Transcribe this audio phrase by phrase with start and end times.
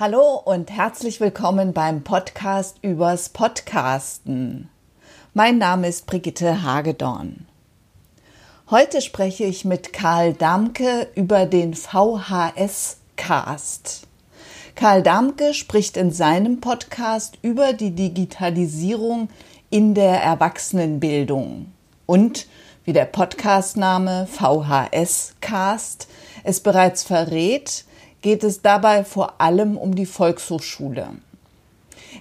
[0.00, 4.70] Hallo und herzlich willkommen beim Podcast übers Podcasten.
[5.34, 7.44] Mein Name ist Brigitte Hagedorn.
[8.70, 12.94] Heute spreche ich mit Karl Damke über den VHS-Cast.
[14.74, 19.28] Karl Damke spricht in seinem Podcast über die Digitalisierung
[19.68, 21.70] in der Erwachsenenbildung
[22.06, 22.46] und
[22.86, 26.08] wie der Podcastname VHS-Cast
[26.42, 27.84] es bereits verrät,
[28.22, 31.08] geht es dabei vor allem um die Volkshochschule.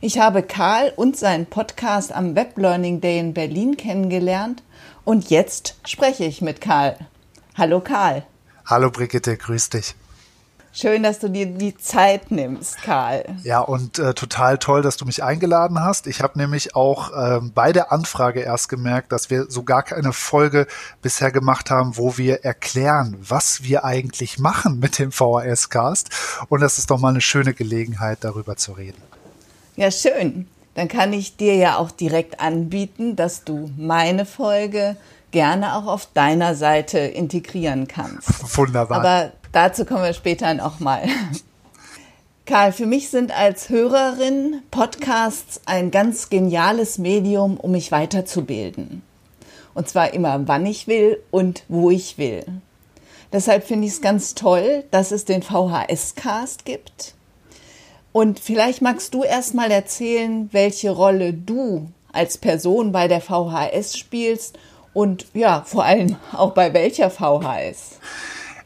[0.01, 4.63] Ich habe Karl und seinen Podcast am Web Learning Day in Berlin kennengelernt
[5.03, 6.97] und jetzt spreche ich mit Karl.
[7.57, 8.23] Hallo Karl.
[8.65, 9.95] Hallo Brigitte, grüß dich.
[10.71, 13.25] Schön, dass du dir die Zeit nimmst, Karl.
[13.43, 16.05] Ja, und äh, total toll, dass du mich eingeladen hast.
[16.05, 20.13] Ich habe nämlich auch äh, bei der Anfrage erst gemerkt, dass wir so gar keine
[20.13, 20.67] Folge
[21.01, 26.09] bisher gemacht haben, wo wir erklären, was wir eigentlich machen mit dem VHS-Cast.
[26.49, 29.01] Und das ist doch mal eine schöne Gelegenheit, darüber zu reden.
[29.75, 30.47] Ja, schön.
[30.75, 34.97] Dann kann ich dir ja auch direkt anbieten, dass du meine Folge
[35.31, 38.55] gerne auch auf deiner Seite integrieren kannst.
[38.57, 38.99] Wunderbar.
[38.99, 41.07] Aber Dazu kommen wir später nochmal.
[42.45, 49.01] Karl, für mich sind als Hörerin Podcasts ein ganz geniales Medium, um mich weiterzubilden.
[49.73, 52.43] Und zwar immer, wann ich will und wo ich will.
[53.31, 57.13] Deshalb finde ich es ganz toll, dass es den VHS-Cast gibt.
[58.11, 63.97] Und vielleicht magst du erst mal erzählen, welche Rolle du als Person bei der VHS
[63.97, 64.57] spielst
[64.93, 67.99] und ja, vor allem auch bei welcher VHS.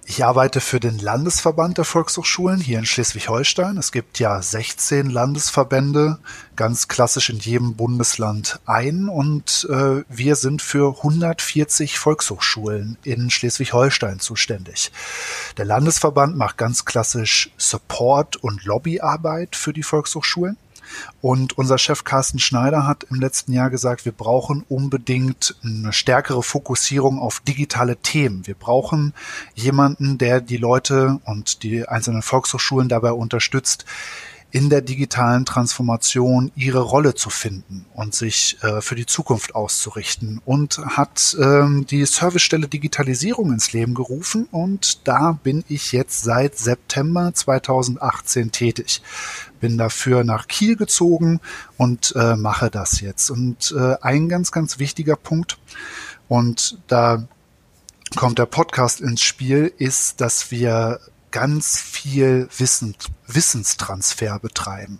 [0.05, 3.77] Ich arbeite für den Landesverband der Volkshochschulen hier in Schleswig-Holstein.
[3.77, 6.19] Es gibt ja 16 Landesverbände,
[6.57, 9.07] ganz klassisch in jedem Bundesland ein.
[9.07, 14.91] Und äh, wir sind für 140 Volkshochschulen in Schleswig-Holstein zuständig.
[15.55, 20.57] Der Landesverband macht ganz klassisch Support und Lobbyarbeit für die Volkshochschulen.
[21.21, 26.43] Und unser Chef Carsten Schneider hat im letzten Jahr gesagt, wir brauchen unbedingt eine stärkere
[26.43, 28.45] Fokussierung auf digitale Themen.
[28.45, 29.13] Wir brauchen
[29.55, 33.85] jemanden, der die Leute und die einzelnen Volkshochschulen dabei unterstützt,
[34.53, 40.41] in der digitalen Transformation ihre Rolle zu finden und sich äh, für die Zukunft auszurichten
[40.45, 46.55] und hat ähm, die Servicestelle Digitalisierung ins Leben gerufen und da bin ich jetzt seit
[46.55, 49.01] September 2018 tätig.
[49.59, 51.39] Bin dafür nach Kiel gezogen
[51.77, 53.31] und äh, mache das jetzt.
[53.31, 55.57] Und äh, ein ganz, ganz wichtiger Punkt
[56.27, 57.27] und da
[58.15, 60.99] kommt der Podcast ins Spiel, ist, dass wir
[61.33, 62.95] ganz viel Wissen,
[63.27, 64.99] Wissenstransfer betreiben.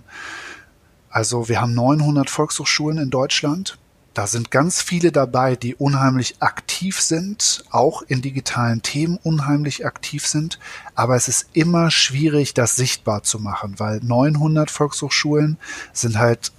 [1.09, 3.77] Also wir haben 900 Volkshochschulen in Deutschland.
[4.15, 10.25] Da sind ganz viele dabei, die unheimlich aktiv sind, auch in digitalen Themen unheimlich aktiv
[10.27, 10.59] sind.
[10.95, 15.57] Aber es ist immer schwierig, das sichtbar zu machen, weil 900 Volkshochschulen
[15.93, 16.51] sind halt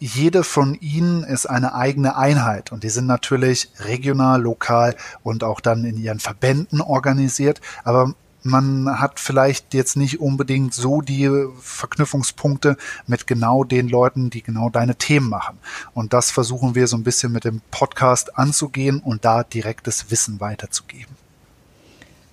[0.00, 5.60] jede von ihnen ist eine eigene Einheit und die sind natürlich regional, lokal und auch
[5.60, 7.62] dann in ihren Verbänden organisiert.
[7.84, 14.42] Aber man hat vielleicht jetzt nicht unbedingt so die Verknüpfungspunkte mit genau den Leuten, die
[14.42, 15.58] genau deine Themen machen.
[15.94, 20.40] Und das versuchen wir so ein bisschen mit dem Podcast anzugehen und da direktes Wissen
[20.40, 21.16] weiterzugeben.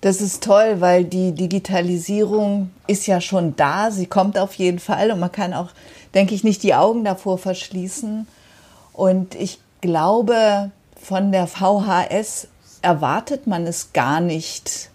[0.02, 3.90] Das ist toll, weil die Digitalisierung ist ja schon da.
[3.90, 5.70] Sie kommt auf jeden Fall und man kann auch,
[6.12, 8.26] denke ich, nicht die Augen davor verschließen.
[8.92, 12.48] Und ich glaube, von der VHS
[12.82, 14.90] erwartet man es gar nicht,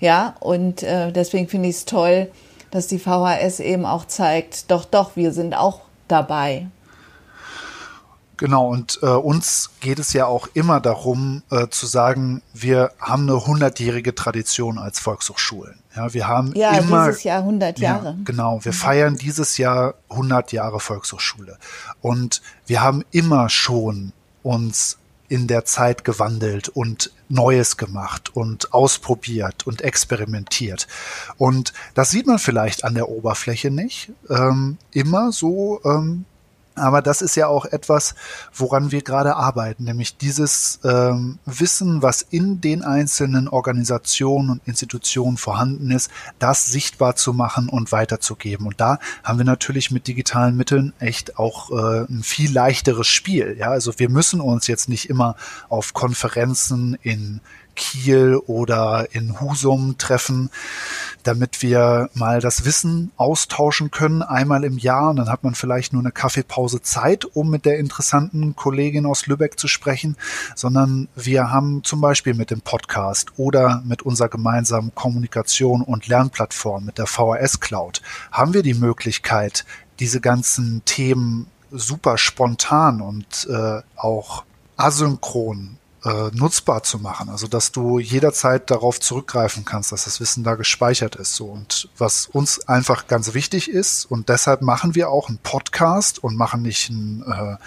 [0.00, 2.30] ja, und äh, deswegen finde ich es toll,
[2.70, 6.68] dass die VHS eben auch zeigt, doch, doch, wir sind auch dabei.
[8.38, 13.24] Genau, und äh, uns geht es ja auch immer darum äh, zu sagen, wir haben
[13.24, 15.80] eine hundertjährige Tradition als Volkshochschulen.
[15.96, 18.10] Ja, wir haben ja, immer dieses Jahr 100 Jahre.
[18.10, 18.76] Ja, genau, wir mhm.
[18.76, 21.58] feiern dieses Jahr 100 Jahre Volkshochschule
[22.00, 24.12] und wir haben immer schon
[24.44, 24.98] uns
[25.28, 30.88] in der Zeit gewandelt und Neues gemacht und ausprobiert und experimentiert.
[31.36, 36.24] Und das sieht man vielleicht an der Oberfläche nicht ähm, immer so ähm,
[36.78, 38.14] aber das ist ja auch etwas,
[38.54, 45.36] woran wir gerade arbeiten, nämlich dieses ähm, Wissen, was in den einzelnen Organisationen und Institutionen
[45.36, 48.66] vorhanden ist, das sichtbar zu machen und weiterzugeben.
[48.66, 53.56] Und da haben wir natürlich mit digitalen Mitteln echt auch äh, ein viel leichteres Spiel.
[53.58, 55.36] Ja, also wir müssen uns jetzt nicht immer
[55.68, 57.40] auf Konferenzen in
[57.78, 60.50] Kiel oder in Husum treffen,
[61.22, 65.10] damit wir mal das Wissen austauschen können, einmal im Jahr.
[65.10, 69.26] Und dann hat man vielleicht nur eine Kaffeepause Zeit, um mit der interessanten Kollegin aus
[69.26, 70.16] Lübeck zu sprechen,
[70.54, 76.84] sondern wir haben zum Beispiel mit dem Podcast oder mit unserer gemeinsamen Kommunikation und Lernplattform,
[76.84, 78.02] mit der VHS Cloud,
[78.32, 79.64] haben wir die Möglichkeit,
[80.00, 84.44] diese ganzen Themen super spontan und äh, auch
[84.76, 85.78] asynchron
[86.08, 87.28] äh, nutzbar zu machen.
[87.28, 91.34] Also dass du jederzeit darauf zurückgreifen kannst, dass das Wissen da gespeichert ist.
[91.34, 96.22] So und was uns einfach ganz wichtig ist und deshalb machen wir auch einen Podcast
[96.22, 97.58] und machen nicht ein, äh, ein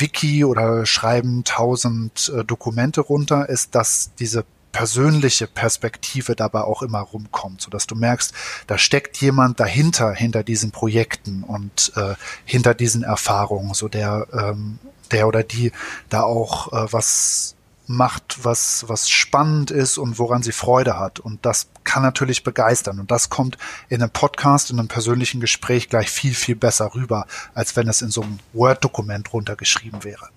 [0.00, 7.00] Wiki oder schreiben tausend äh, Dokumente runter, ist, dass diese persönliche Perspektive dabei auch immer
[7.00, 8.32] rumkommt, so dass du merkst,
[8.68, 12.14] da steckt jemand dahinter, hinter diesen Projekten und äh,
[12.44, 14.78] hinter diesen Erfahrungen, so der ähm,
[15.10, 15.72] der oder die
[16.08, 17.56] da auch äh, was
[17.90, 21.18] macht, was, was spannend ist und woran sie Freude hat.
[21.18, 23.00] Und das kann natürlich begeistern.
[23.00, 23.58] Und das kommt
[23.88, 28.00] in einem Podcast, in einem persönlichen Gespräch gleich viel, viel besser rüber, als wenn es
[28.00, 30.28] in so einem Word-Dokument runtergeschrieben wäre.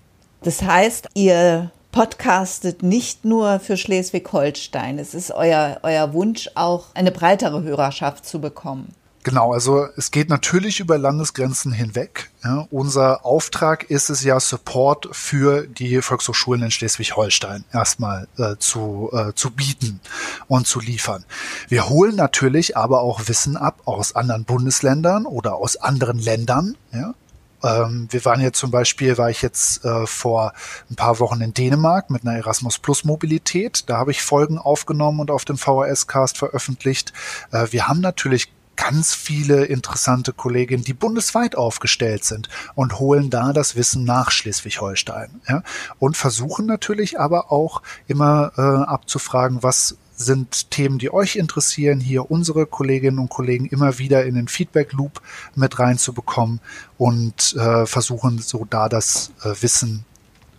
[0.42, 4.98] Das heißt, ihr podcastet nicht nur für Schleswig-Holstein.
[4.98, 8.92] Es ist euer, euer Wunsch, auch eine breitere Hörerschaft zu bekommen.
[9.24, 12.30] Genau, also es geht natürlich über Landesgrenzen hinweg.
[12.44, 19.08] Ja, unser Auftrag ist es ja, Support für die Volkshochschulen in Schleswig-Holstein erstmal äh, zu,
[19.14, 20.00] äh, zu bieten
[20.46, 21.24] und zu liefern.
[21.68, 26.76] Wir holen natürlich aber auch Wissen ab aus anderen Bundesländern oder aus anderen Ländern.
[26.92, 27.14] Ja,
[27.62, 30.52] ähm, wir waren jetzt zum Beispiel, war ich jetzt äh, vor
[30.90, 33.84] ein paar Wochen in Dänemark mit einer Erasmus Plus Mobilität.
[33.88, 37.14] Da habe ich Folgen aufgenommen und auf dem VHS-Cast veröffentlicht.
[37.52, 43.52] Äh, wir haben natürlich ganz viele interessante Kolleginnen, die bundesweit aufgestellt sind und holen da
[43.52, 45.40] das Wissen nach Schleswig-Holstein.
[45.48, 45.62] Ja?
[45.98, 52.30] Und versuchen natürlich aber auch immer äh, abzufragen, was sind Themen, die euch interessieren, hier
[52.30, 55.20] unsere Kolleginnen und Kollegen immer wieder in den Feedback Loop
[55.54, 56.60] mit reinzubekommen
[56.98, 60.04] und äh, versuchen so da das äh, Wissen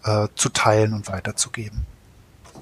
[0.04, 1.86] äh, zu teilen und weiterzugeben.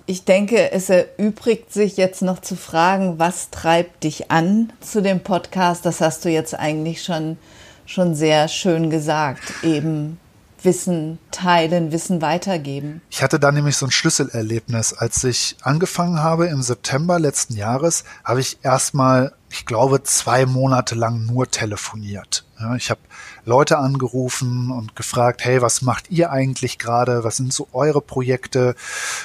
[0.06, 5.22] Ich denke, es erübrigt sich jetzt noch zu fragen, was treibt dich an zu dem
[5.22, 5.86] Podcast?
[5.86, 7.38] Das hast du jetzt eigentlich schon,
[7.86, 9.54] schon sehr schön gesagt.
[9.64, 10.20] Eben
[10.62, 13.02] Wissen teilen, Wissen weitergeben.
[13.10, 14.94] Ich hatte da nämlich so ein Schlüsselerlebnis.
[14.94, 20.96] Als ich angefangen habe im September letzten Jahres, habe ich erstmal, ich glaube, zwei Monate
[20.96, 22.46] lang nur telefoniert.
[22.78, 23.02] Ich habe
[23.46, 27.24] Leute angerufen und gefragt, hey, was macht ihr eigentlich gerade?
[27.24, 28.76] Was sind so eure Projekte?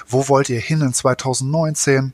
[0.06, 2.12] Wo wollt ihr hin in 2019?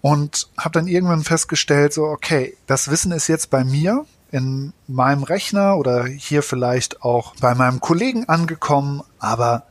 [0.00, 5.22] Und habe dann irgendwann festgestellt, so, okay, das Wissen ist jetzt bei mir in meinem
[5.22, 9.64] Rechner oder hier vielleicht auch bei meinem Kollegen angekommen, aber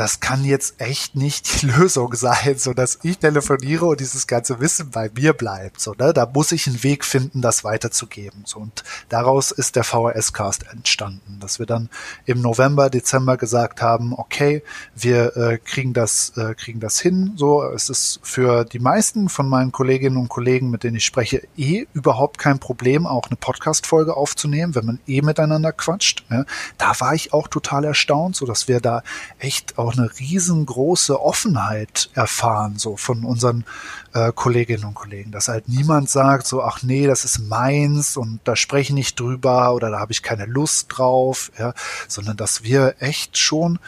[0.00, 4.58] das kann jetzt echt nicht die Lösung sein, so dass ich telefoniere und dieses ganze
[4.58, 6.14] Wissen bei mir bleibt, so, ne?
[6.14, 8.60] Da muss ich einen Weg finden, das weiterzugeben, so.
[8.60, 11.90] Und daraus ist der VHS-Cast entstanden, dass wir dann
[12.24, 14.62] im November, Dezember gesagt haben, okay,
[14.96, 17.62] wir äh, kriegen das, äh, kriegen das hin, so.
[17.62, 21.84] Es ist für die meisten von meinen Kolleginnen und Kollegen, mit denen ich spreche, eh
[21.92, 26.46] überhaupt kein Problem, auch eine Podcast-Folge aufzunehmen, wenn man eh miteinander quatscht, ja?
[26.78, 29.02] Da war ich auch total erstaunt, so dass wir da
[29.38, 33.64] echt auch auch eine riesengroße Offenheit erfahren, so von unseren
[34.12, 38.40] äh, Kolleginnen und Kollegen, dass halt niemand sagt, so, ach nee, das ist meins und
[38.44, 41.74] da spreche ich nicht drüber oder da habe ich keine Lust drauf, ja,
[42.08, 43.78] sondern dass wir echt schon,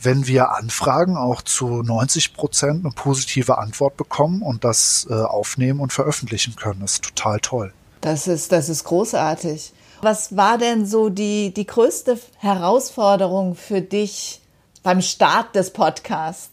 [0.00, 5.80] wenn wir anfragen, auch zu 90 Prozent eine positive Antwort bekommen und das äh, aufnehmen
[5.80, 6.80] und veröffentlichen können.
[6.80, 7.72] Das ist total toll.
[8.00, 9.72] Das ist, das ist großartig.
[10.00, 14.41] Was war denn so die, die größte Herausforderung für dich
[14.82, 16.50] beim Start des Podcasts?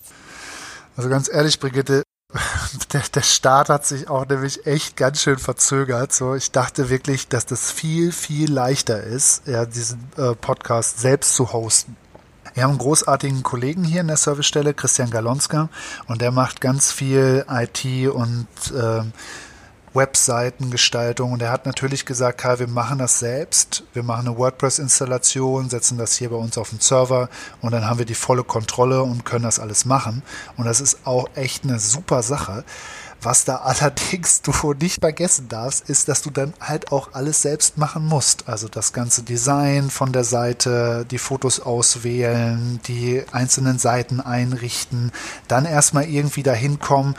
[0.95, 2.03] Also ganz ehrlich, Brigitte,
[2.93, 6.13] der, der Start hat sich auch nämlich echt ganz schön verzögert.
[6.13, 11.35] So, ich dachte wirklich, dass das viel, viel leichter ist, ja, diesen äh, Podcast selbst
[11.35, 11.95] zu hosten.
[12.53, 15.69] Wir haben einen großartigen Kollegen hier in der Servicestelle, Christian Galonska,
[16.07, 19.03] und der macht ganz viel IT und äh,
[19.93, 23.83] Webseitengestaltung und er hat natürlich gesagt, Karl, wir machen das selbst.
[23.93, 27.29] Wir machen eine WordPress-Installation, setzen das hier bei uns auf den Server
[27.61, 30.23] und dann haben wir die volle Kontrolle und können das alles machen.
[30.57, 32.63] Und das ist auch echt eine super Sache.
[33.21, 37.77] Was da allerdings du nicht vergessen darfst, ist, dass du dann halt auch alles selbst
[37.77, 38.47] machen musst.
[38.47, 45.11] Also das ganze Design von der Seite, die Fotos auswählen, die einzelnen Seiten einrichten,
[45.47, 47.15] dann erstmal irgendwie dahin kommen,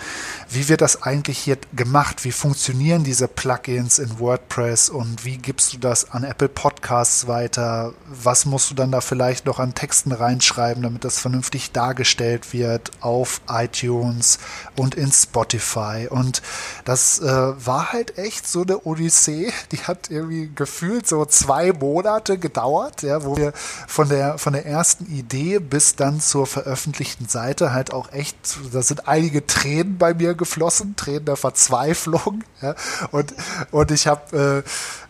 [0.48, 2.24] wie wird das eigentlich hier gemacht?
[2.24, 7.92] Wie funktionieren diese Plugins in WordPress und wie gibst du das an Apple Podcasts weiter?
[8.06, 12.90] Was musst du dann da vielleicht noch an Texten reinschreiben, damit das vernünftig dargestellt wird
[13.00, 14.38] auf iTunes
[14.76, 15.89] und in Spotify?
[16.08, 16.42] Und
[16.84, 22.38] das äh, war halt echt so eine Odyssee, die hat irgendwie gefühlt so zwei Monate
[22.38, 23.52] gedauert, ja, wo wir
[23.86, 28.36] von der, von der ersten Idee bis dann zur veröffentlichten Seite halt auch echt,
[28.72, 32.44] da sind einige Tränen bei mir geflossen, Tränen der Verzweiflung.
[32.62, 32.74] Ja,
[33.10, 33.32] und,
[33.70, 34.64] und ich habe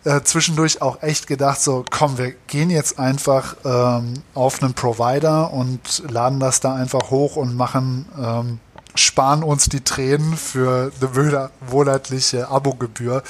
[0.04, 4.75] äh, äh, zwischendurch auch echt gedacht, so komm, wir gehen jetzt einfach ähm, auf einen
[4.75, 8.60] Provider und laden das da einfach hoch und machen, ähm,
[9.00, 13.23] sparen uns die Tränen für eine monatliche Abogebühr.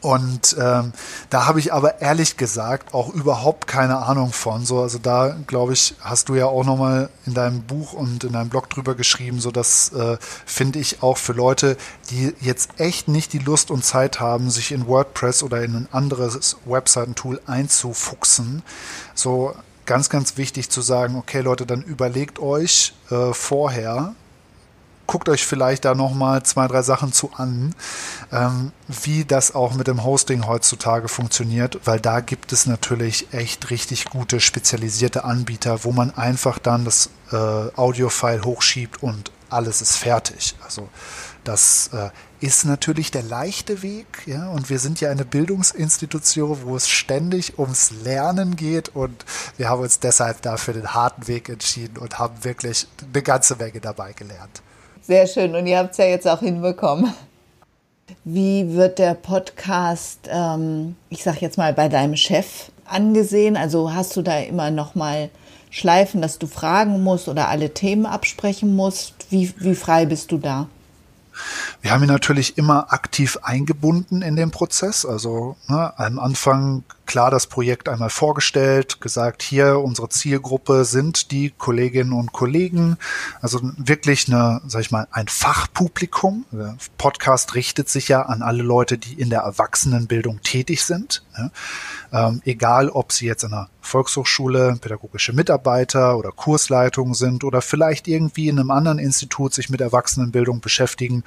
[0.00, 0.92] Und ähm,
[1.28, 4.64] da habe ich aber ehrlich gesagt auch überhaupt keine Ahnung von.
[4.64, 8.32] So, also da glaube ich, hast du ja auch nochmal in deinem Buch und in
[8.32, 9.40] deinem Blog drüber geschrieben.
[9.40, 10.16] So, das äh,
[10.46, 11.76] finde ich auch für Leute,
[12.08, 15.88] die jetzt echt nicht die Lust und Zeit haben, sich in WordPress oder in ein
[15.92, 18.62] anderes Webseitentool einzufuchsen.
[19.14, 19.54] So
[19.84, 24.14] ganz, ganz wichtig zu sagen, okay Leute, dann überlegt euch äh, vorher,
[25.10, 27.74] guckt euch vielleicht da nochmal zwei, drei Sachen zu an,
[28.30, 33.70] ähm, wie das auch mit dem Hosting heutzutage funktioniert, weil da gibt es natürlich echt
[33.70, 39.96] richtig gute spezialisierte Anbieter, wo man einfach dann das äh, Audiofile hochschiebt und alles ist
[39.96, 40.54] fertig.
[40.64, 40.88] Also
[41.42, 46.76] das äh, ist natürlich der leichte Weg, ja, und wir sind ja eine Bildungsinstitution, wo
[46.76, 49.24] es ständig ums Lernen geht und
[49.56, 53.80] wir haben uns deshalb dafür den harten Weg entschieden und haben wirklich eine ganze Menge
[53.80, 54.62] dabei gelernt.
[55.10, 55.56] Sehr schön.
[55.56, 57.12] Und ihr habt es ja jetzt auch hinbekommen.
[58.22, 63.56] Wie wird der Podcast, ähm, ich sag jetzt mal, bei deinem Chef angesehen?
[63.56, 65.28] Also hast du da immer noch mal
[65.68, 69.14] Schleifen, dass du fragen musst oder alle Themen absprechen musst?
[69.30, 70.68] Wie, wie frei bist du da?
[71.82, 75.04] Wir haben ihn natürlich immer aktiv eingebunden in den Prozess.
[75.04, 81.50] Also ne, am Anfang klar das Projekt einmal vorgestellt, gesagt, hier unsere Zielgruppe sind die
[81.50, 82.98] Kolleginnen und Kollegen.
[83.40, 86.44] Also wirklich eine, sag ich mal, ein Fachpublikum.
[86.52, 91.24] Der Podcast richtet sich ja an alle Leute, die in der Erwachsenenbildung tätig sind.
[91.36, 92.28] Ja.
[92.28, 98.06] Ähm, egal, ob sie jetzt in einer Volkshochschule pädagogische Mitarbeiter oder Kursleitung sind oder vielleicht
[98.06, 101.24] irgendwie in einem anderen Institut sich mit Erwachsenenbildung beschäftigen,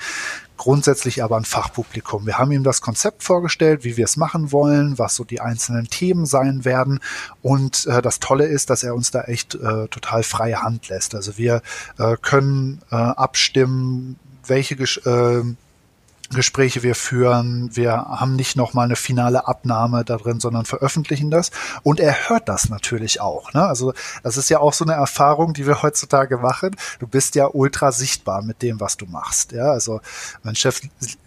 [0.57, 2.25] grundsätzlich aber ein Fachpublikum.
[2.25, 5.87] Wir haben ihm das Konzept vorgestellt, wie wir es machen wollen, was so die einzelnen
[5.87, 6.99] Themen sein werden.
[7.41, 11.15] Und äh, das Tolle ist, dass er uns da echt äh, total freie Hand lässt.
[11.15, 11.61] Also wir
[11.97, 15.43] äh, können äh, abstimmen, welche äh,
[16.33, 17.69] Gespräche wir führen.
[17.73, 21.51] Wir haben nicht nochmal eine finale Abnahme da drin, sondern veröffentlichen das.
[21.83, 23.53] Und er hört das natürlich auch.
[23.53, 23.63] Ne?
[23.65, 26.75] Also das ist ja auch so eine Erfahrung, die wir heutzutage machen.
[26.99, 29.51] Du bist ja ultra sichtbar mit dem, was du machst.
[29.51, 30.01] Ja, also
[30.43, 30.81] mein Chef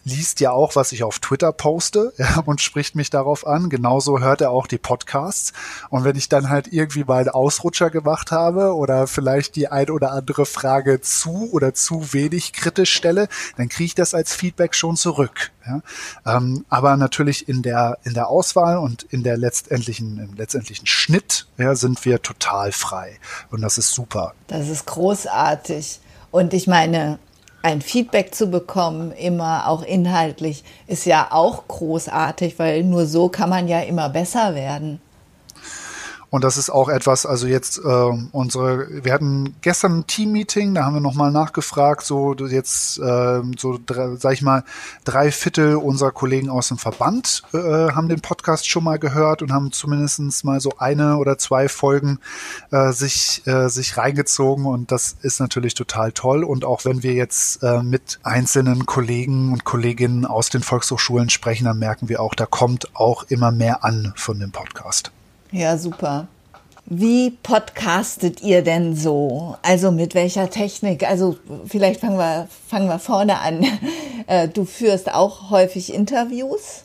[0.05, 3.69] liest ja auch, was ich auf Twitter poste ja, und spricht mich darauf an.
[3.69, 5.53] Genauso hört er auch die Podcasts.
[5.91, 9.91] Und wenn ich dann halt irgendwie mal einen Ausrutscher gemacht habe oder vielleicht die ein
[9.91, 14.75] oder andere Frage zu oder zu wenig kritisch stelle, dann kriege ich das als Feedback
[14.75, 15.53] schon schon zurück.
[15.67, 16.37] Ja?
[16.37, 21.47] Ähm, aber natürlich in der, in der Auswahl und in der letztendlichen, im letztendlichen Schnitt
[21.59, 23.19] ja, sind wir total frei.
[23.51, 24.35] Und das ist super.
[24.49, 26.01] Das ist großartig.
[26.31, 27.19] Und ich meine,
[27.63, 33.51] ein Feedback zu bekommen, immer auch inhaltlich, ist ja auch großartig, weil nur so kann
[33.51, 35.01] man ja immer besser werden.
[36.37, 40.85] Und das ist auch etwas, also jetzt äh, unsere, wir hatten gestern ein Team-Meeting, da
[40.85, 43.79] haben wir nochmal nachgefragt, so jetzt, äh, so
[44.19, 44.63] sag ich mal,
[45.07, 49.51] drei Viertel unserer Kollegen aus dem Verband äh, haben den Podcast schon mal gehört und
[49.51, 52.19] haben zumindestens mal so eine oder zwei Folgen
[52.71, 56.45] äh, sich, äh, sich reingezogen und das ist natürlich total toll.
[56.45, 61.65] Und auch wenn wir jetzt äh, mit einzelnen Kollegen und Kolleginnen aus den Volkshochschulen sprechen,
[61.65, 65.13] dann merken wir auch, da kommt auch immer mehr an von dem Podcast.
[65.53, 66.29] Ja, super.
[66.87, 69.57] Wie podcastet ihr denn so?
[69.63, 71.03] Also mit welcher Technik?
[71.09, 71.37] Also
[71.67, 73.67] vielleicht fangen wir, fangen wir vorne an.
[74.29, 76.83] Äh, du führst auch häufig Interviews?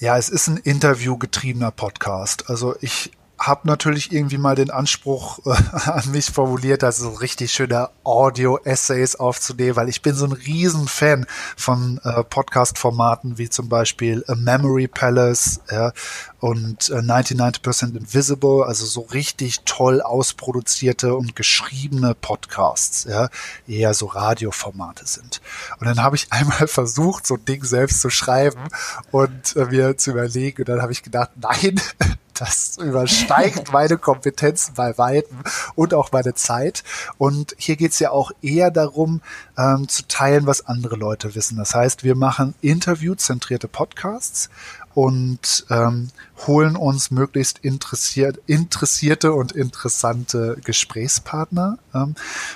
[0.00, 2.50] Ja, es ist ein interviewgetriebener Podcast.
[2.50, 5.50] Also ich habe natürlich irgendwie mal den Anspruch äh,
[5.90, 11.26] an mich formuliert, also so richtig schöne Audio-Essays aufzunehmen, weil ich bin so ein Riesenfan
[11.56, 15.92] von äh, Podcast-Formaten wie zum Beispiel A Memory Palace ja,
[16.40, 23.28] und äh, 99% Invisible, also so richtig toll ausproduzierte und geschriebene Podcasts, ja,
[23.66, 25.40] eher so Radioformate sind.
[25.80, 28.60] Und dann habe ich einmal versucht, so ein Ding selbst zu schreiben
[29.10, 31.80] und äh, mir zu überlegen, und dann habe ich gedacht, nein,
[32.34, 35.38] das übersteigt meine Kompetenzen bei Weitem
[35.74, 36.84] und auch meine Zeit.
[37.18, 39.20] Und hier geht's ja auch eher darum,
[39.56, 41.56] ähm, zu teilen, was andere Leute wissen.
[41.56, 44.50] Das heißt, wir machen interviewzentrierte Podcasts
[44.94, 46.08] und ähm,
[46.46, 51.78] holen uns möglichst interessiert, interessierte und interessante Gesprächspartner.
[51.94, 52.14] Ähm,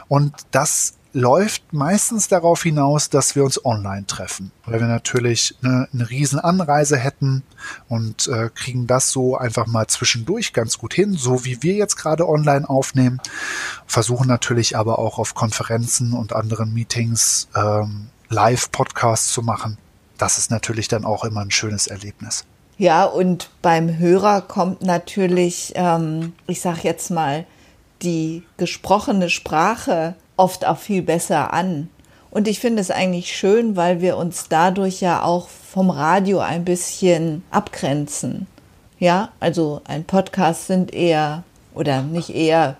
[0.08, 5.88] und das läuft meistens darauf hinaus, dass wir uns online treffen, weil wir natürlich eine,
[5.92, 7.42] eine riesen Anreise hätten
[7.88, 11.96] und äh, kriegen das so einfach mal zwischendurch ganz gut hin, so wie wir jetzt
[11.96, 13.20] gerade online aufnehmen,
[13.86, 19.78] versuchen natürlich aber auch auf Konferenzen und anderen Meetings ähm, Live-Podcasts zu machen.
[20.18, 22.44] Das ist natürlich dann auch immer ein schönes Erlebnis.
[22.76, 27.44] Ja, und beim Hörer kommt natürlich, ähm, ich sag jetzt mal,
[28.02, 31.88] die gesprochene Sprache oft auch viel besser an.
[32.30, 36.64] Und ich finde es eigentlich schön, weil wir uns dadurch ja auch vom Radio ein
[36.64, 38.46] bisschen abgrenzen.
[38.98, 41.44] Ja, also ein Podcast sind eher
[41.74, 42.76] oder nicht eher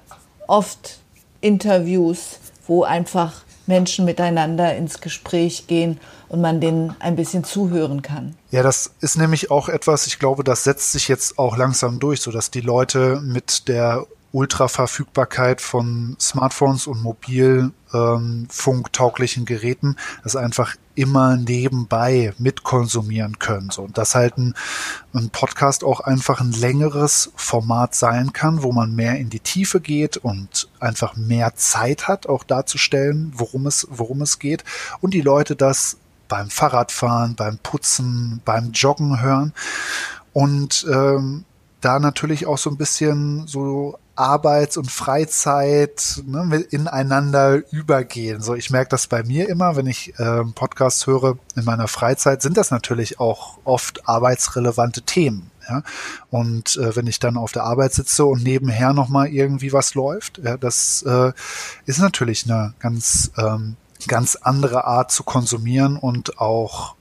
[0.47, 0.99] oft
[1.41, 8.35] Interviews, wo einfach Menschen miteinander ins Gespräch gehen und man denen ein bisschen zuhören kann.
[8.51, 12.21] Ja, das ist nämlich auch etwas, ich glaube, das setzt sich jetzt auch langsam durch,
[12.21, 20.77] so dass die Leute mit der Ultraverfügbarkeit von Smartphones und mobilfunktauglichen ähm, Geräten das einfach
[20.95, 23.71] immer nebenbei mitkonsumieren können.
[23.71, 24.55] So, und dass halt ein,
[25.15, 29.81] ein Podcast auch einfach ein längeres Format sein kann, wo man mehr in die Tiefe
[29.81, 34.65] geht und einfach mehr Zeit hat, auch darzustellen, worum es, worum es geht.
[35.01, 39.55] Und die Leute das beim Fahrradfahren, beim Putzen, beim Joggen hören.
[40.33, 41.45] Und ähm,
[41.81, 48.41] da natürlich auch so ein bisschen so Arbeits- und Freizeit ne, ineinander übergehen.
[48.41, 52.43] So, ich merke das bei mir immer, wenn ich äh, Podcasts höre in meiner Freizeit,
[52.43, 55.51] sind das natürlich auch oft arbeitsrelevante Themen.
[55.69, 55.83] Ja?
[56.31, 60.39] Und äh, wenn ich dann auf der Arbeit sitze und nebenher nochmal irgendwie was läuft,
[60.39, 61.33] ja, das äh,
[61.87, 66.95] ist natürlich eine ganz, ähm, ganz andere Art zu konsumieren und auch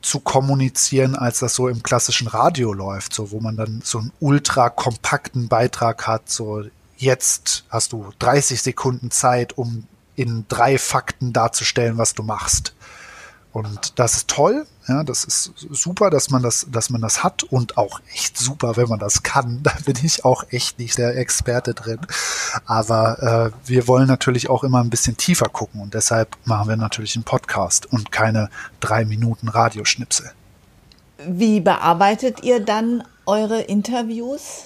[0.00, 4.12] zu kommunizieren, als das so im klassischen Radio läuft, so wo man dann so einen
[4.20, 6.62] ultra kompakten Beitrag hat, so
[6.96, 9.86] jetzt hast du 30 Sekunden Zeit, um
[10.16, 12.74] in drei Fakten darzustellen, was du machst.
[13.52, 17.42] Und das ist toll, ja, das ist super, dass man das, dass man das hat
[17.44, 19.60] und auch echt super, wenn man das kann.
[19.68, 22.00] Da bin ich auch echt nicht der Experte drin.
[22.66, 26.76] Aber äh, wir wollen natürlich auch immer ein bisschen tiefer gucken und deshalb machen wir
[26.76, 28.48] natürlich einen Podcast und keine
[28.80, 30.32] drei Minuten Radioschnipsel.
[31.26, 34.62] Wie bearbeitet ihr dann eure Interviews?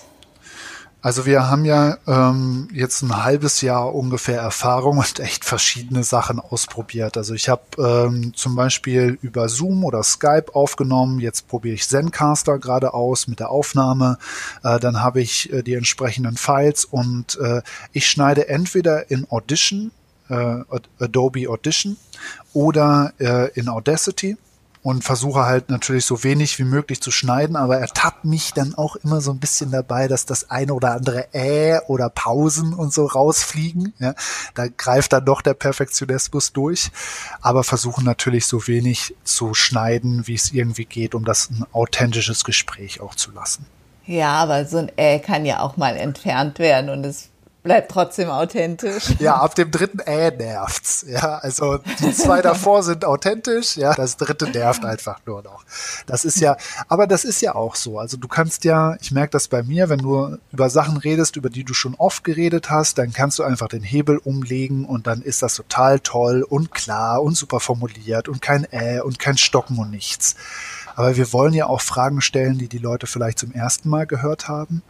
[1.03, 6.39] Also wir haben ja ähm, jetzt ein halbes Jahr ungefähr Erfahrung und echt verschiedene Sachen
[6.39, 7.17] ausprobiert.
[7.17, 11.19] Also ich habe ähm, zum Beispiel über Zoom oder Skype aufgenommen.
[11.19, 14.17] Jetzt probiere ich Zencaster gerade aus mit der Aufnahme.
[14.63, 17.63] Äh, dann habe ich äh, die entsprechenden Files und äh,
[17.93, 19.91] ich schneide entweder in Audition,
[20.29, 20.61] äh,
[21.01, 21.97] Adobe Audition
[22.53, 24.37] oder äh, in Audacity
[24.83, 28.75] und versuche halt natürlich so wenig wie möglich zu schneiden, aber er tappt mich dann
[28.75, 32.93] auch immer so ein bisschen dabei, dass das eine oder andere Äh oder Pausen und
[32.93, 33.95] so rausfliegen.
[34.01, 34.15] Ja.
[34.55, 36.91] Da greift dann doch der Perfektionismus durch,
[37.41, 42.43] aber versuchen natürlich so wenig zu schneiden, wie es irgendwie geht, um das ein authentisches
[42.43, 43.67] Gespräch auch zu lassen.
[44.05, 47.32] Ja, aber so ein Äh kann ja auch mal entfernt werden und es
[47.63, 49.15] bleibt trotzdem authentisch.
[49.19, 51.05] Ja, ab dem dritten Äh nervt's.
[51.09, 55.65] Ja, also die zwei davor sind authentisch, ja, das dritte nervt einfach nur noch.
[56.07, 56.57] Das ist ja,
[56.89, 57.99] aber das ist ja auch so.
[57.99, 61.51] Also du kannst ja, ich merke das bei mir, wenn du über Sachen redest, über
[61.51, 65.23] die du schon oft geredet hast, dann kannst du einfach den Hebel umlegen und dann
[65.23, 69.79] ist das total toll und klar und super formuliert und kein Äh und kein Stocken
[69.79, 70.35] und nichts.
[70.95, 74.49] Aber wir wollen ja auch Fragen stellen, die die Leute vielleicht zum ersten Mal gehört
[74.49, 74.83] haben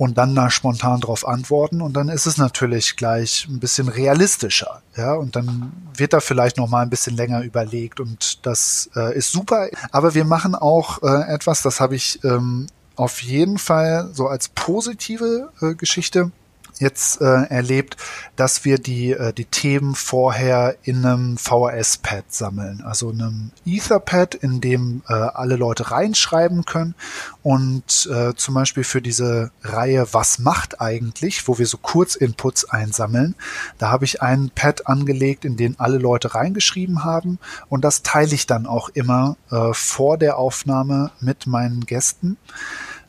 [0.00, 1.82] und dann da spontan drauf antworten.
[1.82, 6.56] Und dann ist es natürlich gleich ein bisschen realistischer, ja, und dann wird da vielleicht
[6.56, 11.02] noch mal ein bisschen länger überlegt und das äh, ist super, aber wir machen auch
[11.02, 16.32] äh, etwas, das habe ich ähm, auf jeden Fall so als positive äh, Geschichte
[16.80, 17.96] jetzt äh, erlebt,
[18.36, 24.60] dass wir die, äh, die Themen vorher in einem VHS-Pad sammeln, also einem Etherpad, in
[24.60, 26.94] dem äh, alle Leute reinschreiben können
[27.42, 33.34] und äh, zum Beispiel für diese Reihe Was macht eigentlich, wo wir so Kurzinputs einsammeln,
[33.78, 37.38] da habe ich ein Pad angelegt, in den alle Leute reingeschrieben haben
[37.68, 42.38] und das teile ich dann auch immer äh, vor der Aufnahme mit meinen Gästen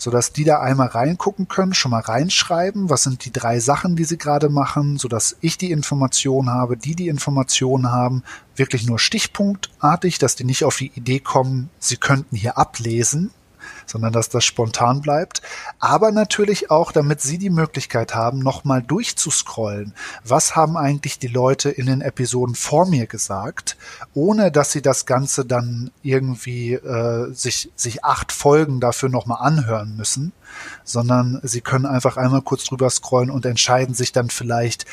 [0.01, 4.03] sodass die da einmal reingucken können, schon mal reinschreiben, was sind die drei Sachen, die
[4.03, 8.23] sie gerade machen, sodass ich die Information habe, die die Information haben,
[8.55, 13.29] wirklich nur stichpunktartig, dass die nicht auf die Idee kommen, sie könnten hier ablesen,
[13.85, 15.41] sondern dass das spontan bleibt.
[15.79, 19.93] Aber natürlich auch, damit Sie die Möglichkeit haben, nochmal durchzuscrollen.
[20.23, 23.77] Was haben eigentlich die Leute in den Episoden vor mir gesagt,
[24.13, 29.95] ohne dass sie das Ganze dann irgendwie äh, sich, sich acht Folgen dafür nochmal anhören
[29.95, 30.31] müssen,
[30.83, 34.85] sondern Sie können einfach einmal kurz drüber scrollen und entscheiden sich dann vielleicht,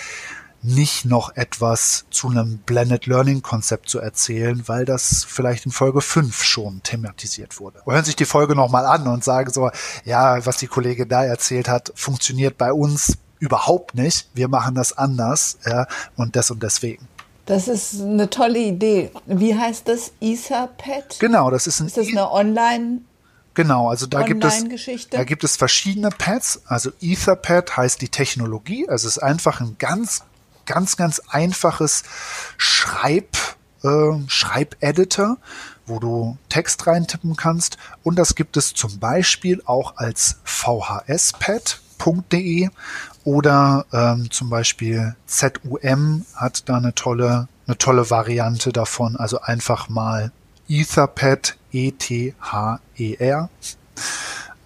[0.62, 6.00] nicht noch etwas zu einem Blended Learning Konzept zu erzählen, weil das vielleicht in Folge
[6.00, 7.80] 5 schon thematisiert wurde.
[7.86, 9.70] hören sich die Folge nochmal an und sagen so,
[10.04, 14.28] ja, was die Kollegin da erzählt hat, funktioniert bei uns überhaupt nicht.
[14.34, 17.06] Wir machen das anders, ja, und das und deswegen.
[17.46, 19.10] Das ist eine tolle Idee.
[19.26, 20.12] Wie heißt das?
[20.20, 21.18] Etherpad?
[21.18, 21.86] Genau, das ist ein.
[21.86, 23.00] Ist das eine Online-
[23.54, 24.64] Genau, also da gibt es
[25.10, 26.62] da gibt es verschiedene Pads.
[26.66, 28.88] Also Etherpad heißt die Technologie.
[28.88, 30.22] Also es ist einfach ein ganz
[30.68, 32.04] ganz, ganz einfaches
[32.56, 33.36] Schreib,
[33.82, 35.38] äh, Schreibeditor,
[35.86, 37.78] wo du Text reintippen kannst.
[38.04, 41.88] Und das gibt es zum Beispiel auch als VHSpad.de
[43.24, 49.16] oder ähm, zum Beispiel ZUM hat da eine tolle, eine tolle Variante davon.
[49.16, 50.30] Also einfach mal
[50.68, 53.48] Etherpad, E-T-H-E-R,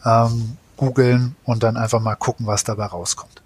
[0.04, 3.41] ähm, googeln und dann einfach mal gucken, was dabei rauskommt.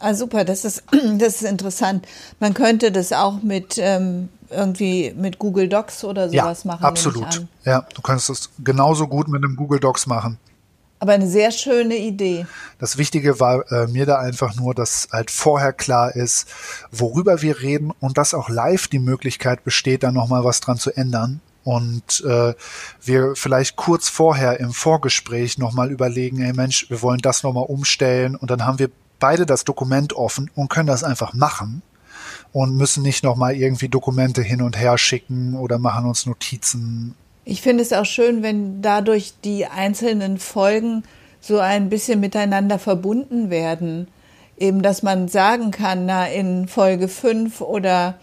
[0.00, 0.82] Ah, super, das ist,
[1.18, 2.06] das ist interessant.
[2.40, 6.84] Man könnte das auch mit ähm, irgendwie mit Google Docs oder sowas ja, machen.
[6.84, 7.46] Absolut.
[7.64, 10.38] Ja, du kannst das genauso gut mit einem Google Docs machen.
[11.02, 12.46] Aber eine sehr schöne Idee.
[12.78, 16.46] Das Wichtige war äh, mir da einfach nur, dass halt vorher klar ist,
[16.90, 20.94] worüber wir reden und dass auch live die Möglichkeit besteht, da nochmal was dran zu
[20.94, 21.40] ändern.
[21.64, 22.54] Und äh,
[23.02, 28.36] wir vielleicht kurz vorher im Vorgespräch nochmal überlegen, hey Mensch, wir wollen das nochmal umstellen
[28.36, 31.82] und dann haben wir beide das Dokument offen und können das einfach machen
[32.52, 37.14] und müssen nicht nochmal irgendwie Dokumente hin und her schicken oder machen uns Notizen.
[37.44, 41.04] Ich finde es auch schön, wenn dadurch die einzelnen Folgen
[41.40, 44.08] so ein bisschen miteinander verbunden werden.
[44.58, 48.18] Eben, dass man sagen kann, na, in Folge 5 oder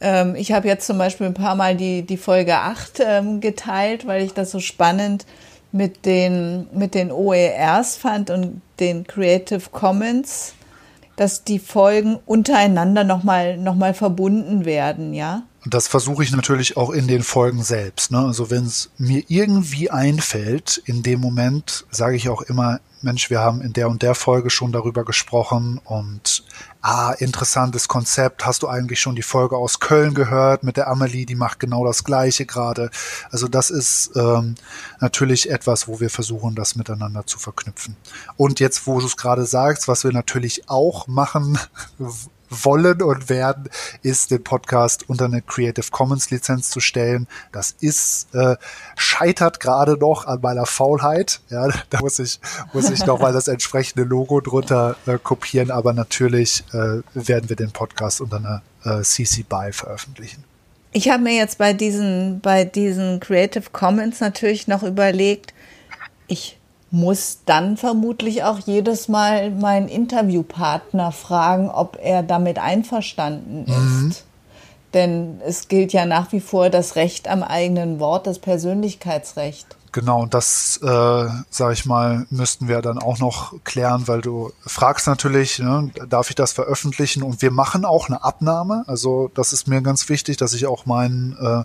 [0.00, 4.06] ähm, ich habe jetzt zum Beispiel ein paar Mal die, die Folge 8 ähm, geteilt,
[4.06, 5.26] weil ich das so spannend
[5.72, 10.54] mit den, mit den OERs fand und den Creative Commons,
[11.16, 15.42] dass die Folgen untereinander nochmal noch mal verbunden werden, ja?
[15.64, 18.10] Und das versuche ich natürlich auch in den Folgen selbst.
[18.10, 18.18] Ne?
[18.18, 23.40] Also wenn es mir irgendwie einfällt, in dem Moment sage ich auch immer, Mensch, wir
[23.40, 26.44] haben in der und der Folge schon darüber gesprochen und
[26.82, 28.46] ah, interessantes Konzept.
[28.46, 31.26] Hast du eigentlich schon die Folge aus Köln gehört mit der Amelie?
[31.26, 32.90] Die macht genau das Gleiche gerade.
[33.30, 34.54] Also das ist ähm,
[35.00, 37.96] natürlich etwas, wo wir versuchen, das miteinander zu verknüpfen.
[38.36, 41.58] Und jetzt, wo du es gerade sagst, was wir natürlich auch machen
[42.50, 43.70] wollen und werden,
[44.02, 47.26] ist den Podcast unter eine Creative Commons Lizenz zu stellen.
[47.52, 48.56] Das ist äh,
[48.96, 51.40] scheitert gerade noch an meiner Faulheit.
[51.48, 52.40] Ja, da muss ich
[52.72, 55.70] muss ich noch mal das entsprechende Logo drunter äh, kopieren.
[55.70, 60.44] Aber natürlich äh, werden wir den Podcast unter einer äh, CC BY veröffentlichen.
[60.92, 65.54] Ich habe mir jetzt bei diesen bei diesen Creative Commons natürlich noch überlegt,
[66.26, 66.59] ich
[66.90, 74.10] muss dann vermutlich auch jedes Mal meinen Interviewpartner fragen, ob er damit einverstanden mhm.
[74.10, 74.24] ist.
[74.92, 79.76] Denn es gilt ja nach wie vor das Recht am eigenen Wort, das Persönlichkeitsrecht.
[79.92, 84.52] Genau, und das, äh, sage ich mal, müssten wir dann auch noch klären, weil du
[84.64, 87.24] fragst natürlich, ne, darf ich das veröffentlichen?
[87.24, 88.84] Und wir machen auch eine Abnahme.
[88.86, 91.64] Also das ist mir ganz wichtig, dass ich auch meinen äh,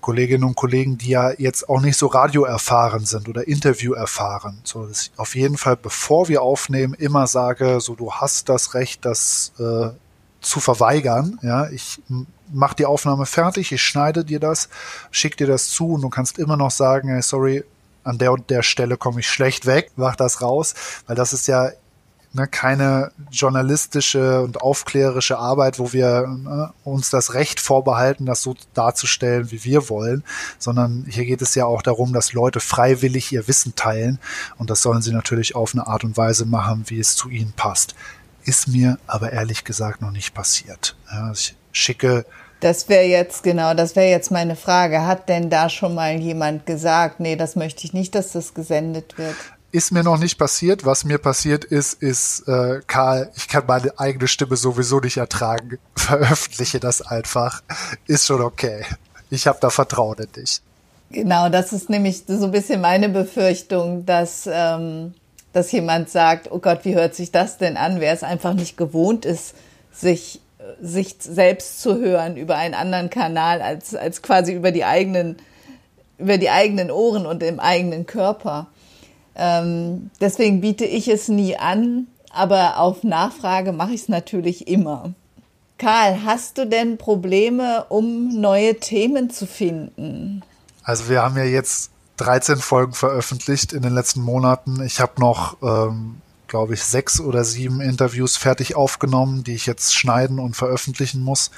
[0.00, 4.60] Kolleginnen und Kollegen, die ja jetzt auch nicht so radio erfahren sind oder Interview erfahren,
[4.64, 8.72] so dass ich auf jeden Fall, bevor wir aufnehmen, immer sage, so du hast das
[8.72, 9.90] Recht, das äh,
[10.40, 11.38] zu verweigern.
[11.42, 12.00] Ja, ich
[12.52, 14.68] mach die Aufnahme fertig, ich schneide dir das,
[15.10, 17.64] schick dir das zu und du kannst immer noch sagen, hey, sorry,
[18.02, 20.74] an der und der Stelle komme ich schlecht weg, mach das raus,
[21.06, 21.70] weil das ist ja
[22.32, 28.54] ne, keine journalistische und aufklärerische Arbeit, wo wir ne, uns das Recht vorbehalten, das so
[28.74, 30.24] darzustellen, wie wir wollen,
[30.58, 34.18] sondern hier geht es ja auch darum, dass Leute freiwillig ihr Wissen teilen
[34.58, 37.52] und das sollen sie natürlich auf eine Art und Weise machen, wie es zu ihnen
[37.52, 37.94] passt.
[38.44, 40.96] Ist mir aber ehrlich gesagt noch nicht passiert.
[41.10, 42.24] Ja, ich schicke
[42.60, 45.06] das wäre jetzt genau, das wäre jetzt meine Frage.
[45.06, 49.16] Hat denn da schon mal jemand gesagt, nee, das möchte ich nicht, dass das gesendet
[49.16, 49.34] wird?
[49.72, 50.84] Ist mir noch nicht passiert.
[50.84, 55.78] Was mir passiert ist, ist, äh, Karl, ich kann meine eigene Stimme sowieso nicht ertragen.
[55.96, 57.62] Veröffentliche das einfach.
[58.06, 58.84] Ist schon okay.
[59.30, 60.60] Ich habe da Vertrauen in dich.
[61.10, 65.14] Genau, das ist nämlich so ein bisschen meine Befürchtung, dass, ähm,
[65.52, 68.00] dass jemand sagt, oh Gott, wie hört sich das denn an?
[68.00, 69.54] Wer es einfach nicht gewohnt ist,
[69.92, 70.40] sich
[70.80, 75.36] sich selbst zu hören über einen anderen Kanal als, als quasi über die eigenen,
[76.18, 78.66] über die eigenen Ohren und im eigenen Körper.
[79.36, 85.12] Ähm, deswegen biete ich es nie an, aber auf Nachfrage mache ich es natürlich immer.
[85.78, 90.42] Karl, hast du denn Probleme, um neue Themen zu finden?
[90.82, 91.89] Also wir haben ja jetzt
[92.20, 94.82] 13 Folgen veröffentlicht in den letzten Monaten.
[94.82, 99.94] Ich habe noch ähm, glaube ich, sechs oder sieben Interviews fertig aufgenommen, die ich jetzt
[99.94, 101.50] schneiden und veröffentlichen muss.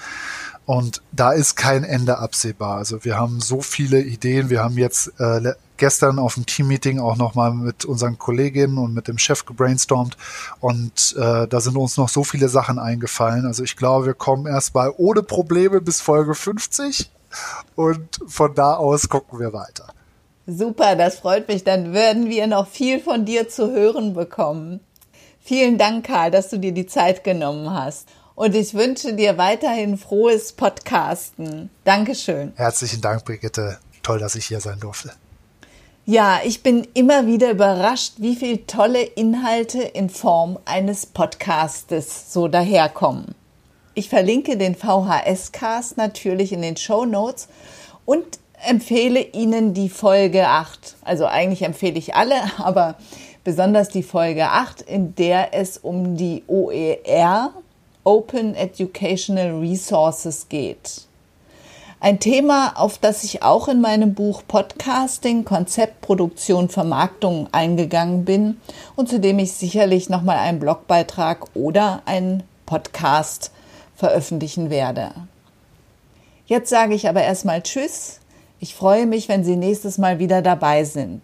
[0.64, 2.76] Und da ist kein Ende absehbar.
[2.76, 4.50] Also wir haben so viele Ideen.
[4.50, 9.08] Wir haben jetzt äh, gestern auf dem Teammeeting auch nochmal mit unseren Kolleginnen und mit
[9.08, 10.16] dem Chef gebrainstormt.
[10.60, 13.46] Und äh, da sind uns noch so viele Sachen eingefallen.
[13.46, 17.10] Also ich glaube, wir kommen erstmal ohne Probleme bis Folge 50.
[17.74, 19.86] Und von da aus gucken wir weiter.
[20.46, 21.64] Super, das freut mich.
[21.64, 24.80] Dann werden wir noch viel von dir zu hören bekommen.
[25.40, 28.08] Vielen Dank, Karl, dass du dir die Zeit genommen hast.
[28.34, 31.70] Und ich wünsche dir weiterhin frohes Podcasten.
[31.84, 32.52] Dankeschön.
[32.56, 33.78] Herzlichen Dank, Brigitte.
[34.02, 35.12] Toll, dass ich hier sein durfte.
[36.04, 42.48] Ja, ich bin immer wieder überrascht, wie viele tolle Inhalte in Form eines Podcastes so
[42.48, 43.36] daherkommen.
[43.94, 47.46] Ich verlinke den VHS-Cast natürlich in den Show Notes
[48.04, 50.96] und empfehle Ihnen die Folge 8.
[51.02, 52.96] Also eigentlich empfehle ich alle, aber
[53.44, 57.52] besonders die Folge 8, in der es um die OER,
[58.04, 61.02] Open Educational Resources geht.
[62.00, 68.56] Ein Thema, auf das ich auch in meinem Buch Podcasting, Konzept, Produktion, Vermarktung eingegangen bin
[68.96, 73.52] und zu dem ich sicherlich nochmal einen Blogbeitrag oder einen Podcast
[73.94, 75.12] veröffentlichen werde.
[76.46, 78.18] Jetzt sage ich aber erstmal Tschüss.
[78.62, 81.20] Ich freue mich, wenn Sie nächstes Mal wieder dabei sind.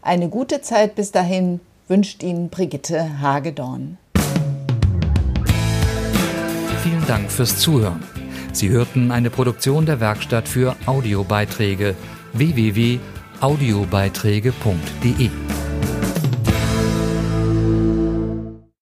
[0.00, 3.98] Eine gute Zeit bis dahin wünscht Ihnen Brigitte Hagedorn.
[6.84, 8.04] Vielen Dank fürs Zuhören.
[8.52, 11.96] Sie hörten eine Produktion der Werkstatt für Audiobeiträge
[12.32, 15.30] www.audiobeiträge.de.